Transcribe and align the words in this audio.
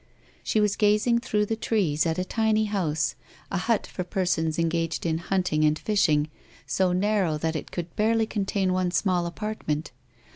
She 0.41 0.59
was 0.59 0.75
gazing 0.75 1.19
through 1.19 1.45
the 1.45 1.55
trees 1.55 2.07
at 2.07 2.17
a 2.17 2.25
tiny 2.25 2.65
house, 2.65 3.13
a 3.51 3.59
hut 3.59 3.85
for 3.85 4.03
persons 4.03 4.57
engaged 4.57 5.05
in 5.05 5.19
hunting 5.19 5.63
and 5.63 5.77
fishing, 5.77 6.31
so 6.65 6.91
narrow 6.91 7.37
that 7.37 7.55
it 7.55 7.69
could 7.69 7.95
barely 7.95 8.25
contain 8.25 8.73
one 8.73 8.89
small 8.89 9.27
apartment. 9.27 9.91